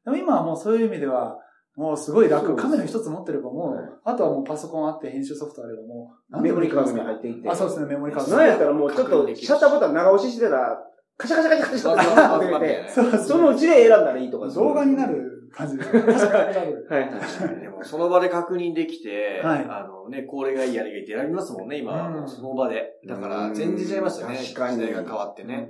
[0.03, 1.37] でも今はもうそういう意味では、
[1.75, 2.55] もうすごい楽。
[2.55, 7.49] カメラ一つ持ってればもう、はいあとはもうパソコンあって編集ソフトあればもう、メモリカードに入っていって。
[7.49, 8.35] あ、そうですね、メモリカード。
[8.35, 10.77] なんやったらもうちょっと、シャッターボタン長押ししてたら、
[11.17, 14.49] カシャカシャカシャカシャってなってて、そのうちで選んだらいいとか。
[14.49, 15.07] 動画にな。
[15.07, 16.01] る感じですね。
[16.01, 16.55] 確かに。
[16.55, 17.61] はいはい。
[17.61, 22.99] でも、その場で確認できて、はいあのね、これがいい、あれがいいって選びますもんね、今その場で。
[23.07, 24.37] だから、全然違いますよね。
[24.37, 25.69] 時代が変わってね。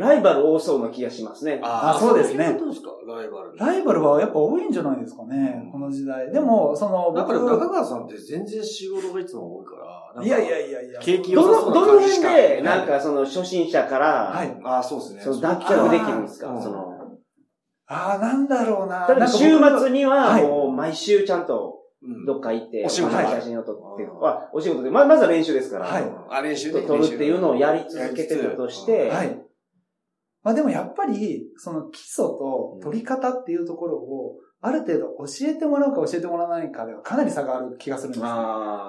[0.00, 1.60] うんライバル多そうな気がしますね。
[1.62, 2.44] あそうですね。
[2.46, 3.56] そういうことですか、ライバル。
[3.56, 6.32] ライバルはやっぱ多いんじゃないですかね、この時代。
[6.32, 9.76] でも、その、だ僕から中川さんって全然仕事がいつも多いか
[10.16, 10.24] ら。
[10.24, 11.00] いやいやいやいや。
[11.00, 14.60] 景気良さどの、そうどの辺な感じしかで、なんかその初心者から、はい。
[14.64, 15.20] ああ、そうですね。
[15.20, 16.60] その脱却できるんですか？
[16.62, 16.94] その、
[17.86, 19.06] ああ、なんだろうな。
[19.08, 20.42] 例えば週末には、はい。
[20.42, 22.24] もう毎週ちゃんとうん。
[22.24, 23.12] どっか行って、お仕事。
[23.12, 26.04] まあ写真を撮って、あお仕事で、ままずは練習ですから、はい。
[26.30, 26.80] あ、練習で。
[26.86, 29.38] 撮るっていうのをやり続けてたとして、はい。
[30.42, 38.30] まあでもやっぱり、その基礎と取り方っていうところを、ある程度教えてもらうか教えてもらわないかではかなり差がある気がするんですね。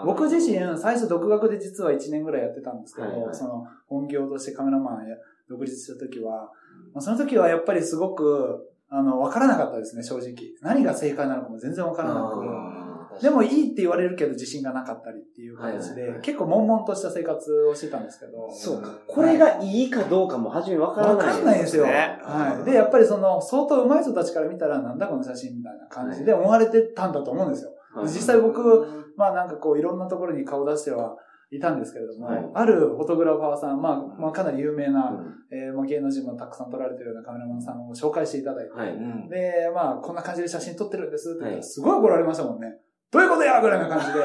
[0.05, 3.35] 僕自身、最初独学で実は1年ぐらいやってたんですけど、はいはい。
[3.35, 5.15] その本業としてカメラマンや
[5.49, 6.49] 独立した時は、
[6.93, 10.33] まあ、その時はやっぱりすごく、あの、わからなかったですね、正直。
[10.61, 12.80] 何が正解なのかも全然わからなく
[13.19, 18.49] でもいいって言われるけど自信がなかったりっていう形で、結構悶々とした生活をしてたんですけど。
[18.51, 18.99] そうか。
[19.07, 21.27] これがいいかどうかも初めわからない。
[21.27, 21.85] わかんないですよ。
[21.85, 22.65] ねはい。
[22.65, 27.71] で、やっぱりその、相当上手い人たちから見たら、なんだこの写真みたいな感じで思われてたんだと思うんですよ。
[27.71, 31.17] はい実際僕、まあなんかこう、いろんなところに顔出しては
[31.51, 38.91] いたんですけれども、はいあるフォトグラファーさん、まあ、まあかなり有名な、うんえーまあ芸能人もたくさん撮られてるようなカメラマンさんを紹介していただいて、はい。
[38.91, 42.77] うんで、まあ、こんな感じで写真撮ってるんですってすごい怒られましたもんね。
[43.11, 44.23] どういうことやぐらいな感じで。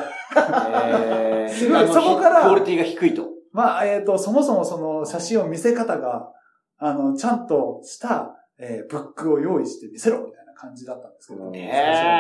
[1.47, 3.27] えすごいそこからクオリティが低いと。
[3.53, 6.31] まあ、えっ、と、そもそもその写真を見せ方が、
[6.79, 11.71] あの、ちゃんとした、えーブックを用意して見せろみたいな感じだったんですけど、ね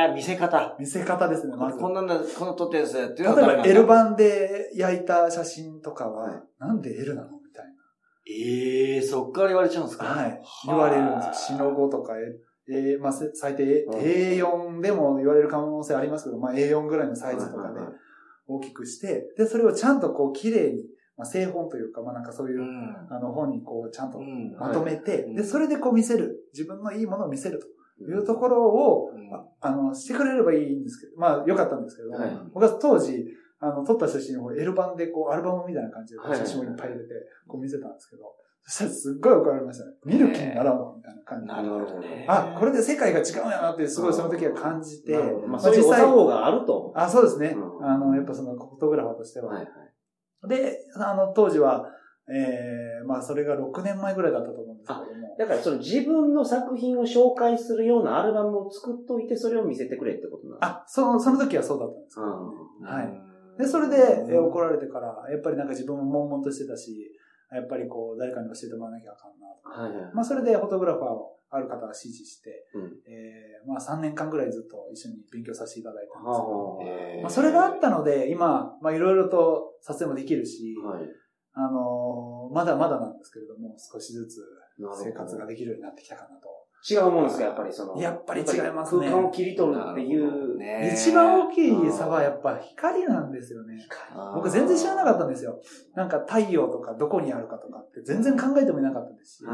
[0.08, 0.76] ええ、見せ方。
[0.78, 1.78] 見せ方ですね、まず。
[1.78, 7.64] こんなんだ、この撮ったやつっていう例えば L 版で焼いた写真とかは、はいなんで L なのみたい
[8.28, 10.04] ええそっから言われちゃうんですな。
[10.06, 10.10] か？
[10.20, 10.42] はい。
[10.66, 11.56] 言われるんですよ。
[11.58, 12.14] 死の5とか、
[12.68, 13.94] えーまあ、せ最低うん。
[13.94, 17.80] A4 でも言われる可能性ありますけど、まあ A4 ぐらいのサイズとかで
[18.48, 20.84] 大きくして、で、それをちゃんとこう綺麗に、
[21.16, 23.06] まあ、製本というか、まあなんかそういうう、ん。
[23.10, 24.56] あの本にこうちゃんとうん。
[24.58, 25.34] まとめて、はい。
[25.34, 26.48] で、それでこう見せる。
[26.52, 27.66] 自分のいいものを見せると。
[27.98, 29.34] いうところを、うん。
[29.34, 32.30] ああの、してくれればいいんですけど、まあ、よかったんですけど、はい。
[32.52, 33.24] 僕は当時、
[33.58, 37.14] あの、撮った写真を L 版でこう、アルバムみたいな感じで写真をいっぱい入れて、
[37.48, 38.24] こう見せたんですけど、
[38.68, 39.92] そしたらすっごい怒られましたね。
[40.04, 41.52] 見る気にならんわ、みたいな感じで。
[41.52, 42.24] なるほどね。
[42.28, 45.88] あ、これで世界が違うんやなって、すごいその時は感じて、まあ、まあそういう
[46.26, 46.92] があると。
[46.96, 47.54] あ、そうですね。
[47.56, 49.52] うんあの、やっぱそのフォトグラファーとしては。
[49.52, 50.48] はいはい。
[50.48, 51.86] で、あの、当時は、
[52.28, 55.36] えー、まあ、それが6年前ぐらいだったと思うんですけども。
[55.38, 60.82] だからその自分の作品を紹介するようなアルバムを作っといて、それを見せてくれってことなんですか？
[60.82, 63.22] あ、その、その時はそうだったんですけど、うんはい。
[63.58, 63.96] で、それで、
[64.28, 67.12] えー怒られてから、やっぱりなんか自分も悶々としてたし、
[67.52, 69.82] やっぱりこう、誰かに教えてもらわなきゃあかんなとか。
[69.82, 70.14] はいはい。
[70.14, 81.06] まあ、それでフォトグラファーをある方が指示して、うんえー、まあ、3年間ぐらいずっと一緒に勉強させていただいたんですけど、まあ、それがあったので、今、まあ、いろいろと撮影もできるし、あはい。
[81.58, 84.40] あのーまだまだなんですけれども、少しずつ
[85.02, 86.48] 生活ができるようになってきたかなと。
[86.88, 88.00] 違うもんですか、やっぱりその。
[88.00, 90.56] やっぱり違いますね空間を切り取るっていう。
[90.56, 93.74] ね一番大きい差はやっぱ光なんですよね。
[94.34, 95.60] 僕全然知らなかったんですよ。
[95.94, 99.44] なんか太陽とかどこにあるかとかって全然考えてもいなかったですし。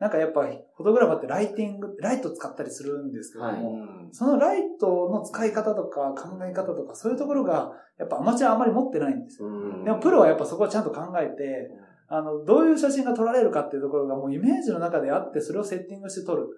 [0.00, 3.78] なんかやっぱりフォトグラファーってライティング、ライト使ったりするんですけどはいも、
[4.10, 9.48] そのライトの使い方とか考え方とかそういうところがやっぱアマチュアあまり持ってないんですよ。
[9.48, 9.50] う
[9.82, 11.70] んでもプロはやっぱそこをちゃんと考えて、
[12.08, 16.48] あの、どういう写真が撮られるかっていうところがもうイメージの中であって、それをセッティングして撮る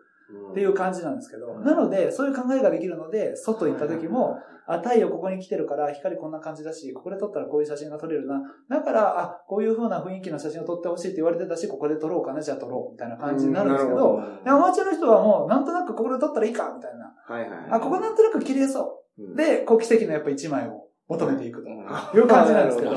[0.51, 8.43] っていう感じなんですけど、なので、そういう考えができるので、外行った時も、あ、太陽ここに来てるから、光こんな感じだし、ここで撮ったらこういう写真が撮れるな。
[8.69, 17.15] だから、あ、こういう風な雰囲気の写真を撮ってほしいって言われてたし、ここで撮ろうかな、じゃあ撮ろう、みたいな感じになるんですけうんど、でアマチュアの人はもう、なんとなくここで撮ったらいいか、みたいな。
[17.25, 17.69] はいはい。
[17.71, 19.23] あ、ここなんとなく綺麗そう。
[19.23, 21.71] うん、で、こう奇跡のやっぱ一枚を求めていくと。
[21.71, 21.73] う。
[21.73, 22.93] んいう感じなんですけど。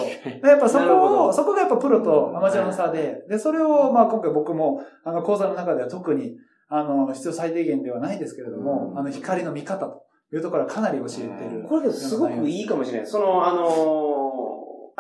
[0.47, 1.33] やっぱそこを、ど。
[1.33, 6.37] そこがやっぱプロとアマチュアの差で、で、それを、まあ今回僕も、あの、講座の中では特に、
[6.69, 8.99] あの、必要最低限ではないですけれども、うん。
[8.99, 11.63] あの、光の見方というところはかなり教えてる。
[11.63, 13.07] これすごくいいかもしれない。
[13.07, 13.99] その、あのー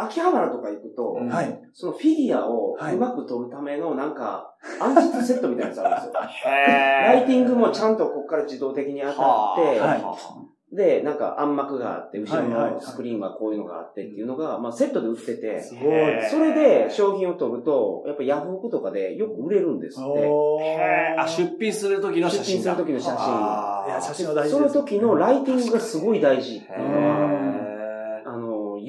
[0.01, 1.27] 秋葉原とか行くと、うん。
[1.27, 1.61] はい。
[1.73, 2.95] そのフィギュアをはい。
[2.95, 6.13] うまく撮るための、なんか、暗室セットみたいなやつあるんですよ。
[6.47, 6.55] へ
[7.05, 16.29] ライティングもちゃんとここから自動的に当たって、はいで、なんか暗幕があって、後ろのスクリーンはこういうのがあってっていうのが、まあセットで売ってて、すごい。
[16.29, 21.15] それで商品を取ると、やっぱヤフオクとかでよく売れるんですって。
[21.17, 22.45] あ、出品する時の写真だ。
[22.45, 23.89] 出品する時の写真。
[23.89, 26.57] いや写真は大事ですその時のライティングがすごい大事。
[26.57, 27.18] っていうのは、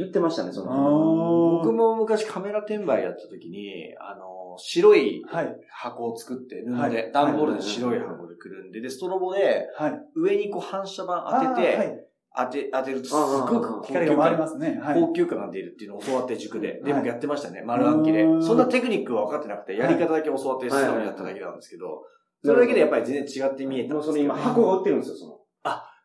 [0.01, 0.73] 言ってましたね、その。
[0.73, 5.23] あ僕も昔カメラ転売やった時に、あの、白い。
[5.71, 10.01] 箱を作って布はいで、段ボールで白い箱でくるんで、で、ストロボではい。
[10.17, 12.11] 上にこう反射板当てて。
[12.37, 14.79] 当て、当てるとすごく光が回りま感、すね。
[14.81, 15.01] はい。
[15.01, 16.81] 高級感が出るっていうのを教わって塾で。
[16.85, 17.63] で、はい僕やってましたね。
[17.63, 18.37] 丸暗記でう。
[18.37, 22.03] んそんなテクニックは分かってなくて、やり方だけ教わって素直にやっただけなんですけど、
[22.45, 25.39] それだけでやっぱり全然違って見えたもうその今、箱が売ってるんですよ、その。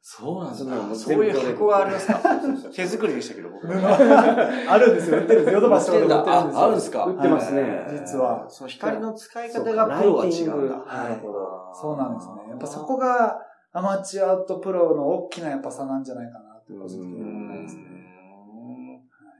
[0.07, 0.93] そうなんそんなのもだ。
[0.93, 2.19] うそういう箱がありますか？
[2.71, 3.49] 手作りでしたけど、
[4.69, 5.17] あるんですよ。
[5.17, 5.53] 売ってるんです。
[5.55, 6.59] ヨドバシとか売ってるんですよ。
[6.59, 7.05] ああるんですか？
[7.05, 10.75] 売ってますねはい実はその光の使い方がプロは違うんだ。
[10.77, 11.71] はいなるほど。
[11.73, 12.33] そうなんですね。
[12.51, 13.41] やっぱそこが
[13.73, 17.83] アマチュアとプロの大きなやっぱ差なんじゃないかなって個人的に思いますね。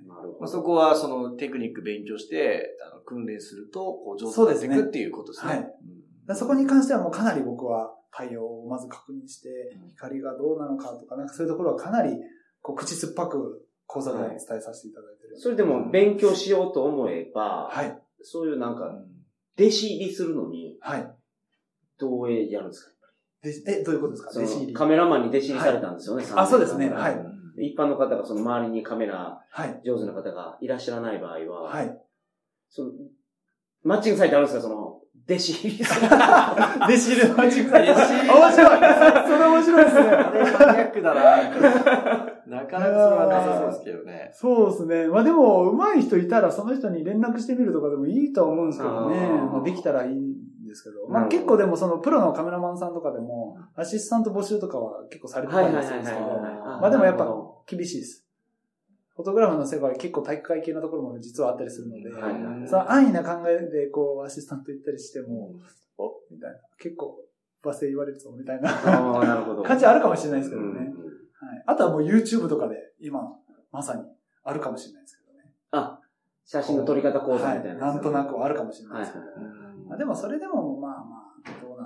[0.08, 0.39] なるほど。
[0.39, 5.69] まあ、そこはそのテクニック勉強して、あの訓練すると、こう上手になっていくっていうことですね。
[6.34, 9.49] そこに関してはもうかなり僕は太陽をまず確認して、
[9.89, 12.12] 光がどうなのかとか、なんかそういうところはかなり
[12.62, 15.38] こう口酸っぱく講座で伝えさせていただいてる。
[15.39, 17.99] それでも勉強しようと思えば、はい。
[18.21, 19.06] そういうなんか、うん
[19.58, 21.15] 弟子入りするのに、はい。
[21.97, 22.91] どうやるんですか？
[23.41, 24.32] でえ、どういうことですか？
[24.34, 24.73] そ弟子入り。
[24.73, 27.10] のカメラマンに弟子入りされたんですよね、あ3そうですねは
[27.58, 29.82] い一般の方がその周りにカメラはい。
[29.86, 31.97] 上手な方がいらっしゃらない場合は、はい。
[32.69, 32.91] その
[33.84, 34.62] マッチングサイトあるんですか？
[34.62, 34.85] その、
[35.28, 36.06] 弟子入りする。
[36.06, 36.18] 弟
[36.92, 37.94] 子入りのマッチングサイト。
[37.94, 38.80] 面白い
[39.26, 40.02] それ面白いですね。
[40.02, 41.22] あれマニアックだな。
[42.46, 44.30] なかなかそれはなさそうですけどね。
[44.34, 45.08] そうですね。
[45.08, 49.28] まあでも、上手い人いたら、その人に連絡してみるとかでもいいとは思うんですけどね。
[49.52, 50.36] まあ、できたらいいん
[50.68, 51.08] ですけど。
[51.10, 57.28] まあ結構でも、そのプロのカメラマンさんとかでも、アシスタント募集とかは結構されてたりするんですけど、まあでもやっぱ
[57.66, 58.25] 厳しいです。
[59.15, 65.51] フォトグラフの世界は結構体育会系のところも実はあったりするので、はいはいその安易な考えでこう、アシスタント行ったりしても、
[65.97, 66.58] おみたいな。
[66.78, 67.15] 結構、
[67.63, 69.63] 罵声言われるぞ、みたいなああ、なるほど。
[69.63, 70.67] 感じあるかもしれないですけどね。
[70.67, 73.21] うんうんはい、あとはもう YouTube とかで今、
[73.71, 74.04] まさに
[74.43, 75.51] あるかもしれないですけどね。
[75.71, 75.99] あ、
[76.45, 77.82] 写真の撮り方講座みたいなやつ。
[77.82, 79.25] はい、なんとなくあるかもしれないはいですけど、
[79.88, 81.85] まあ、でもそれでもまあまあ、どうな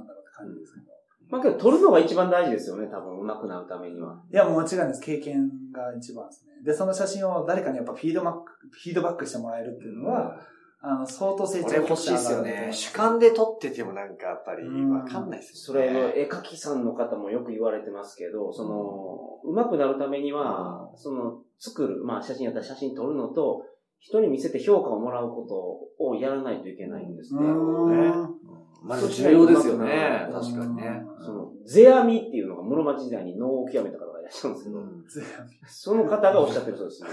[1.30, 4.20] まあけど、撮るのが一番大事ですよね、多分、上手くなるためには。
[4.32, 5.02] いや、もう間違いないです。
[5.02, 6.54] 経験が一番ですね。
[6.64, 10.40] で、その写真を誰かにやっぱフィードバック、フィードバックしてもらえるっていうのは、
[10.82, 12.70] あの、相当成長欲しいですよね。
[12.72, 15.88] 主観で撮っててもなんかやっぱりわかんないですそよね。
[15.88, 23.66] れの絵描きさんの方もよく言われてますけど、その、上手くなるためには、その、作る、まあ写真やったら写真撮るのと、
[24.00, 25.46] 人に見せて評価をもらうこ
[26.00, 27.46] とをやらないといけないんですね。
[27.46, 28.14] なるほどね。
[28.82, 30.28] まあ重要ですよね。
[30.32, 31.04] 確かにね。
[31.20, 35.34] その、世阿弥っていうのが室町時代に能を極めた方がいらっしゃるんですけど、
[35.68, 37.10] その方がおっしゃってるそうですね。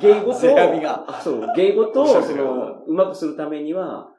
[0.00, 0.34] 芸事を、
[1.22, 4.10] そう、芸事を、その、うまくするためには、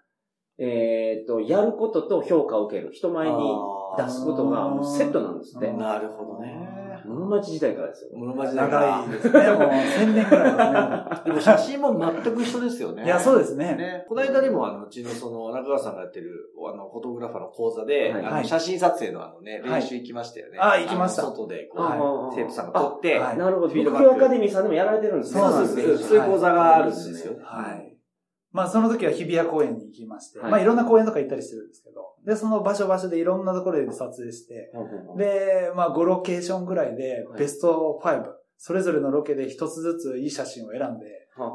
[0.62, 2.91] えっ、と、やることと評価を受ける。
[2.91, 3.36] 人前に
[3.98, 5.72] 出すことがもうセットなんですって。
[5.72, 6.67] なるほどね。
[7.06, 8.12] 室町時代からですよ。
[8.13, 9.39] 室町時代から長いですね。
[9.52, 12.95] もう1000年ぐらい でも写真も全く一緒ですよね。
[12.95, 13.06] ですね。
[13.06, 13.76] いや、そうですね。
[13.76, 14.06] ね。
[14.10, 20.58] この間にもあの、うちのその、中川さんがやってる、あの、フォトグラファーの講座で、はいあの、はい写真撮影のあのね、はい練習行きましたよね。
[20.60, 23.69] あ行きました外で、こう、はい生徒さんが撮って、はいなるほど。
[23.69, 25.41] フィードバックドアカデミーさんでもやられてるんですね。
[25.41, 27.34] そうなんですそうそうそういう講座があるんですよ。
[27.41, 27.98] はい。
[28.51, 34.71] まあ、その時は日比谷公園に行きまして、はいまあ、いろんな公園とか行ったりしてるんですけど、で、その場所場所でいろんなところで撮影して、
[35.17, 38.23] で、まあ、5ロケーションぐらいでは、いベスト5、
[38.57, 41.05] それぞれのロケで一つずついい写真を選んで、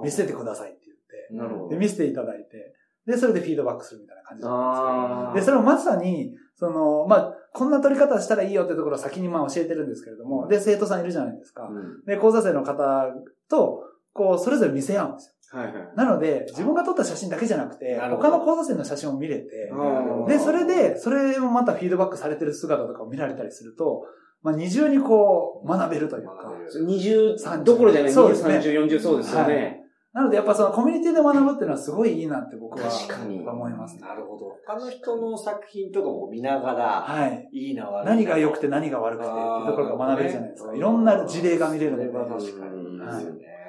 [0.02, 1.76] 見せてくださいって言って、で、。
[1.76, 2.74] 見せていただいて、
[3.06, 5.46] で、それでフィードバックするみたいな感じなんですよ。
[5.46, 11.68] で、それをまさに、その、まあ、こんな撮り方したらいいよってところを先にまあ教えてるんですけれども、で、生徒さんいるじゃないですか。
[11.68, 13.06] うんで、講座生の方
[13.50, 15.33] と、こう、それぞれ見せ合うんですよ。
[15.54, 15.92] はいはい。
[15.94, 24.02] なので、自分が撮った写真だけじゃなくて、他の講座生の写真を見れて、うんで、それで、それもまたフィードバックされてる姿とかを見られたりすると、
[24.42, 26.34] まあ、二重にこう、学べるというか。
[26.44, 29.80] 学べる20どころじゃない、20、そうですね30、40そうですよね。
[30.12, 34.02] なので、やっぱそのコミュニティで学ぶっていうのはすごいいいなって僕は確かに思いますね。
[34.02, 34.56] なるほど。
[34.64, 37.48] 他の人の作品とかも見ながら、はい。
[37.52, 40.72] いいな悪いな何が良くて何が悪くてっていうところが学べるじゃないですか。
[40.72, 42.06] いろんな事例が見れるので。
[42.06, 43.63] 確かにいいですよね。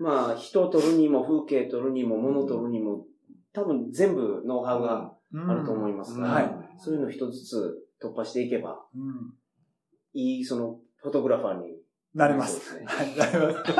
[0.00, 3.04] まあ、人を撮るにも、風景撮るにも、物撮るにも、
[3.52, 9.34] 多分全部ノウハウがうんあると思いますから、はいそういうの一つずつ突破していけば、うん。
[10.12, 11.77] いい、その、フォトグラファーに。
[12.18, 12.60] なれます。
[12.84, 13.72] はい、なれます。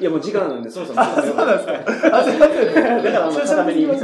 [0.00, 1.00] いや、もう時間なんで、そろそろ。
[1.00, 2.18] あ、そうなんですか。
[2.18, 3.02] あ、すいません。
[3.04, 4.00] だから、まとめに行った。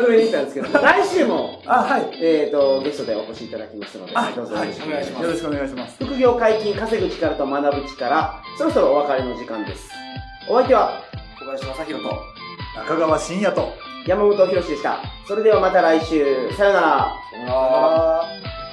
[0.00, 2.08] とめに行ったんですけど、来週も、あ、はい。
[2.22, 5.22] えっ、と、ゲストでお越しいただきますので、あ、どうぞよろしくお願いします。
[5.22, 6.02] よろしくお願いします。
[6.02, 9.90] 副業解禁、稼ぐ力と学ぶ力、そろそろお別れの時間です。
[10.48, 11.02] お相手は、
[11.38, 12.22] 小林正宏と、
[12.74, 13.68] 中川真也と。
[14.06, 15.02] 山本博史でした。
[15.28, 17.12] それではまた来週、さよなら。
[17.32, 18.65] さよなら